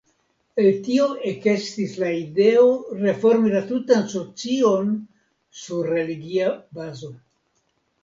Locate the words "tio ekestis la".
0.87-2.09